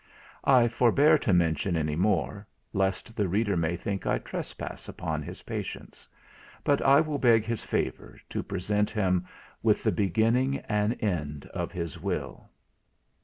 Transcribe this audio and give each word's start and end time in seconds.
I 0.47 0.67
forbear 0.67 1.19
to 1.19 1.31
mention 1.31 1.77
any 1.77 1.95
more, 1.95 2.47
lest 2.73 3.15
the 3.15 3.27
reader 3.27 3.55
may 3.55 3.75
think 3.75 4.07
I 4.07 4.17
trespass 4.17 4.89
upon 4.89 5.21
his 5.21 5.43
patience: 5.43 6.07
but 6.63 6.81
I 6.81 7.01
will 7.01 7.19
beg 7.19 7.45
his 7.45 7.63
favour, 7.63 8.17
to 8.31 8.41
present 8.41 8.89
him 8.89 9.27
with 9.61 9.83
the 9.83 9.91
beginning 9.91 10.57
and 10.67 10.97
end 11.03 11.45
of 11.53 11.71
his 11.71 11.99
Will. 12.01 12.49